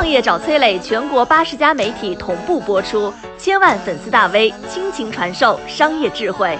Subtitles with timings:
[0.00, 6.56] 创业找崔磊，全国八十家媒体同步播出，千万粉丝大 V 倾情传授商业智慧。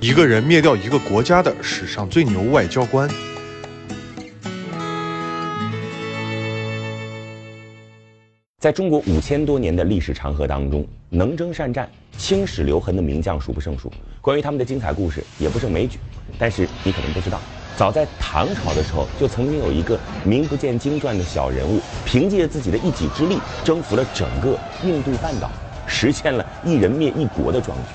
[0.00, 3.10] 一个人灭掉一个国家的史上最牛外交官。
[8.60, 13.92] 在中国五千多年的历史长河当中，能征善战、青史留痕的名将数不胜数。
[14.20, 15.98] 关于他们的精彩故事也不胜枚举。
[16.38, 17.40] 但是你可能不知道，
[17.76, 25.50] 早在唐朝的时候，就曾经有一个名不见经传的小人物，凭借自己的一己之力，征服了整个印度半岛，
[25.84, 27.94] 实现了一人灭一国的壮举。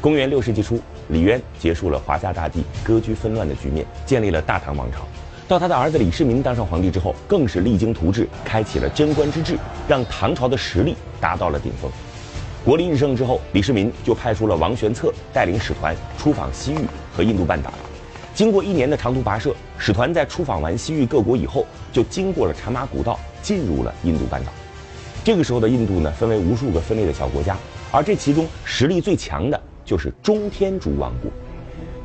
[0.00, 5.06] 公元六世纪初，李渊结束了华夏大地割据纷乱的局面，建立了大唐王朝。
[5.46, 11.90] 到他的儿子李世民当上皇帝之后，更是励精图治，开启了贞观之治，让唐朝的实力达到了顶峰。
[12.64, 16.78] 国力日盛之后，李世民就派出了王玄策带领使团出访西域
[17.14, 17.70] 和印度半岛。
[18.36, 24.52] 经过一年的长途跋涉，使团在出访完西域各国以后，就经过了茶马古道，进入了印度半岛。
[25.24, 27.56] 这个时候的印度呢，分为无数个分裂的小国家，
[27.90, 31.30] 而这其中实力最强的就是中天竺王国。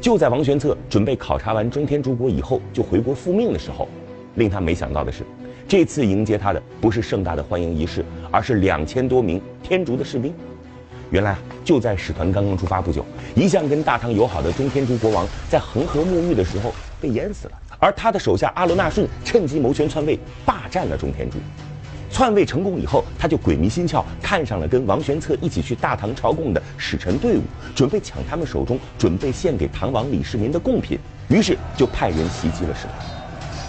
[0.00, 3.88] 就在王玄策准备考察完中天竺国以后就回国复命的时候，
[4.36, 5.24] 令他没想到的是，
[5.66, 10.32] 这次迎接他的不是盛大的欢迎仪式，而是两千多名天竺的士兵。
[11.10, 21.38] 原来就在使团刚刚出发不久，一向跟大唐友好的中天竺国王在恒河沐浴的时候被淹死了，而他的手下阿罗那顺趁机谋权篡位，霸占了中天竺。
[22.12, 27.42] 篡位成功以后，他就鬼迷心窍，看上了跟王玄策一起去大唐朝贡的使臣队伍，
[27.74, 32.96] 准备抢他们手中准备献给唐王李世民的贡品，于是就派人袭击了使团。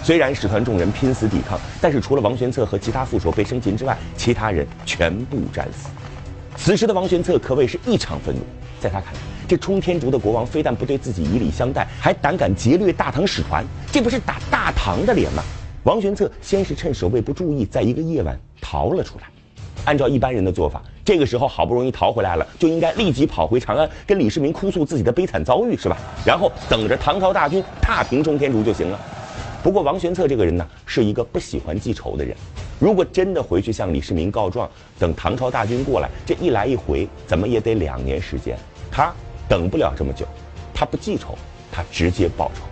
[0.02, 5.88] 虽然使团众人拼死抵抗，但是除了王玄策和其他副手被生擒之外，其他人全部战死。
[6.64, 8.40] 此时的王玄策可谓是异常愤怒，
[8.78, 15.42] 在他看来，这冲天竺的国王非但不对自己以礼相待，还胆敢劫掠大唐使团，这不是打大唐的脸吗？
[15.82, 19.24] 王玄策先是趁守卫不注意，在一个夜晚逃了出来。
[19.84, 25.98] 按照一般人的做法，这个时候好不容易逃回来了，就应该立即跑回长安，跟李世民哭诉自己的悲惨遭遇，是吧？
[26.24, 29.00] 然后等着唐朝大军踏平中天竺就行了。
[29.64, 32.36] 不过王玄策这个人呢，是一个不喜欢记仇的人。
[32.82, 38.58] 如果真的回去向李世民告状，等唐朝大军过来，这一来一回怎么也得两年时间，
[38.90, 39.14] 他
[39.48, 40.26] 等不了这么久。
[40.74, 41.38] 他不记仇，
[41.70, 42.64] 他直接报仇。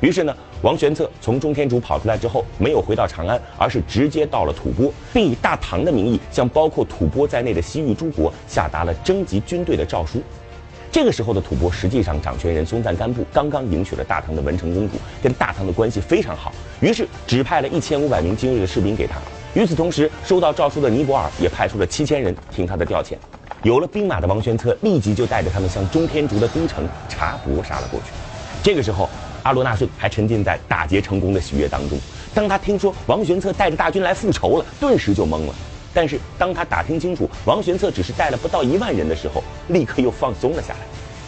[0.00, 0.32] 于是呢。
[0.62, 10.20] 王玄策从中天竺跑出来之后，没有回到长安，而是直接到了吐蕃，并以大唐的名义向包括吐蕃在内的西域诸国下达了征集军队的诏书。
[10.90, 19.14] 这个时候的吐蕃实际上掌权人松赞干布刚刚迎娶了大唐的文成公主，跟大唐的关系非常好，于是指派了一千五百名精锐的士兵给他。
[19.58, 23.14] 与此同时，收到诏书的尼泊尔也派出了七千人听他的调遣。
[23.64, 28.12] 有了兵马的王玄策立即就带着他们向中天竺的都城察伯杀了过去。
[28.62, 29.10] 这个时候。
[29.44, 31.98] 阿罗那顺还沉浸在打劫成功的喜悦当中。
[32.34, 35.54] 当他听说王玄策带着大军来复仇了，顿时就懵了。
[35.94, 40.80] 但是当他打听清楚王玄策只是带了不到一万人的时候，立刻又放松了下来。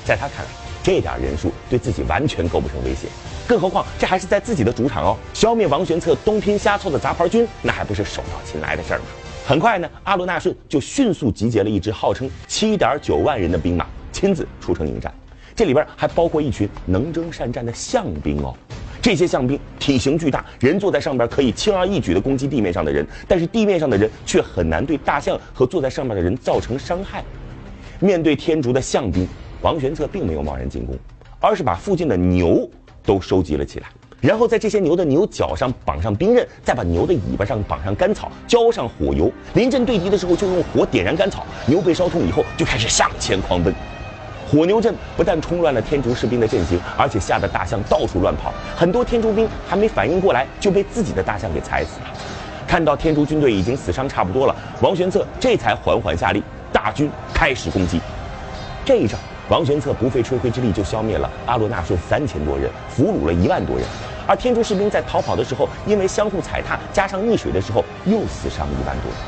[0.04, 0.50] 在他看来，
[0.82, 3.08] 这点人数对自己完全构不成威胁。
[3.46, 9.04] 更何况这还是在自己的主场哦，消灭王玄策东拼瞎凑的杂牌军，那还不是手到擒来的事儿吗？
[9.46, 15.12] 很快呢，阿罗那顺就迅速集结了一支号称七点九万人的兵马，亲自出城迎战。
[15.56, 18.54] 这里边还包括一群能征善战的象兵哦，
[19.02, 27.24] 这些象兵体型巨大，人坐在上边可以轻而易举地攻击地面上的人，但是地面上的人却很难对大象和坐在上面的人造成伤害。
[27.98, 29.28] 面对天竺的象兵，
[29.62, 30.96] 王玄策并没有贸然进攻，
[31.38, 32.68] 而是把附近的牛
[33.04, 33.88] 都收集了起来，
[34.20, 43.74] 然后在这些牛的牛角上绑上兵刃，再把牛的尾巴上绑上干草，浇上火油，临阵对敌的时候就用火点燃干草，牛被烧痛以后就开始向前狂奔。
[44.50, 48.52] 火牛阵不但冲乱了天竺士兵的阵型，而且吓得大象到处乱跑。
[48.74, 52.06] 很多天竺兵还没反应过来，就被自己的大象给踩死了。
[52.66, 58.00] 看到天竺军队已经死伤差不多了，王玄策这才缓缓下令，大军开始攻击。
[58.84, 59.20] 这一仗，
[59.50, 63.84] 王玄策不费吹灰之力就消灭了阿罗那顺三千多人，俘虏了一万多人。
[64.24, 69.20] 而天竺士兵在逃跑的时候，因为相互踩踏，加上溺水的时候，又死伤一万多人。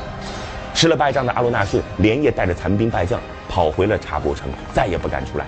[0.73, 5.45] 吃了败仗的阿罗那顺连夜带着残兵败将跑回了察伯城，再也不敢出来。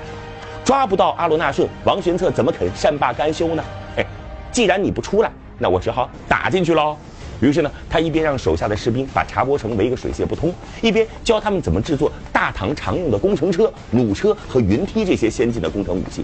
[0.65, 3.63] 抓不到阿罗那顺，王玄策怎么肯善罢甘休呢？
[3.95, 4.05] 哎，
[4.51, 6.97] 既然你不出来，那我只好打进去喽。
[7.41, 16.23] 于是呢，他一边让手下的士兵把察伯城围个水泄不通，一边教他们怎么制作大唐常用的工程车、弩车和云梯这些先进的工程武器。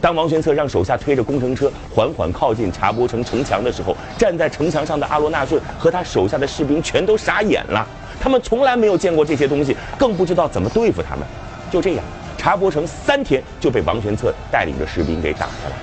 [0.00, 7.86] 当王玄策让手下推着工程车缓缓靠近察伯城城墙的时候，站在城墙上的阿罗那顺和他手下的士兵全都傻眼了。
[8.18, 11.26] 他们从来没有见过这些东西，更不知道怎么对付他们。
[11.70, 12.04] 就这样，
[12.38, 15.76] 察伯城三天就被王玄策带领着士兵给打下来。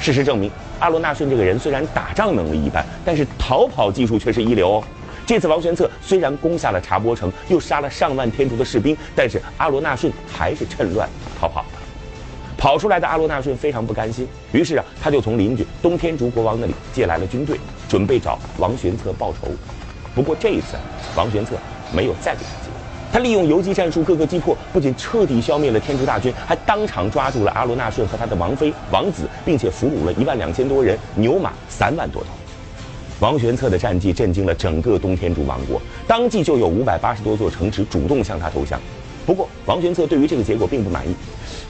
[0.00, 4.84] 事实证明，阿罗那顺这个人虽然打仗能力一般，但是逃跑技术却是一流哦。
[5.24, 11.08] 这次王玄策虽然攻下了茶钵城，又杀了上万天竺的士兵，但是阿罗那顺还是趁乱
[11.40, 11.66] 逃跑了。
[12.56, 17.58] 跑出来的阿罗那顺非常不甘心，于是啊，他就从邻居东天竺国王那里借来了军队，
[17.88, 19.48] 准备找王玄策报仇。
[20.14, 20.76] 不过这一次，
[21.14, 21.56] 王玄策
[21.92, 22.85] 没有再给他机会。
[23.12, 32.28] 他利用游击战术，各个击破，不仅彻底消灭了天竺大军，还当场抓住了阿罗那顺和他的王妃、王子，并且俘虏了一万两千多人，牛马三万多头。
[33.20, 38.78] 王玄策的战绩震惊了整个东天竺王国，当即就有五百八十多座城池主动向他投降。
[39.24, 41.14] 不过，王玄策对于这个结果并不满意。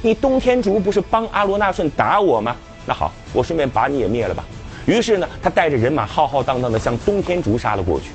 [0.03, 2.57] 你东天竺不是帮阿罗那顺打我吗？
[2.85, 4.45] 那好，我顺便把你也灭了吧。
[4.85, 8.07] 于是呢，他带着人马浩浩荡荡地向东天竺杀了过去。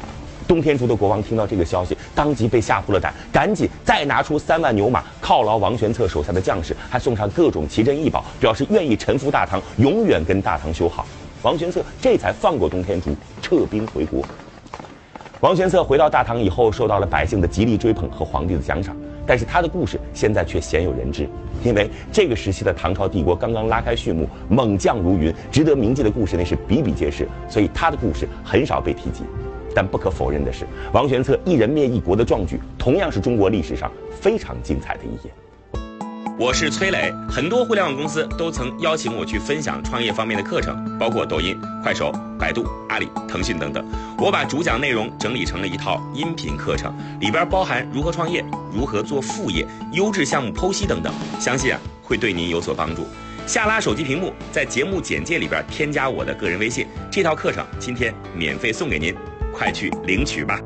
[0.52, 11.08] 东天竺的国王听到这个消息，当即被吓破了胆，赶紧再拿出三万牛马犒劳王玄策手下的将士，还送上各种奇珍异宝，表示愿意臣服大唐，永远跟大唐修好。
[11.42, 14.22] 王玄策这才放过东天竺，撤兵回国。
[15.40, 18.94] 王玄策回到大唐以后，受到了百姓的极力追捧和皇帝的奖赏，
[19.26, 21.30] 但是他的故事现在却鲜有人知，
[21.64, 29.24] 因为这个时期的唐朝帝国刚刚拉开序幕，猛将如云，值得铭记的故事那是比比皆是，所以他的故事很少被提及。
[29.76, 35.32] 但不可否认的是，王玄策一人灭一国的壮举，同样是中国历史上非常精彩的一页。
[36.40, 43.86] 我是崔磊，很多互联网公司都曾邀请我去分享创业方面的课程，包括抖音、快手、百度、阿里、腾讯等等。
[44.18, 48.44] 我把主讲内容整理成了一套音频课程，里边包含如何创业、
[48.74, 53.06] 如何做副业、优质项目剖析等等，相信啊会对您有所帮助。
[53.46, 59.14] 下拉手机屏幕，在节目简介里边添加我的个人微信，这套课程今天免费送给您。
[59.52, 60.61] 快去领取吧！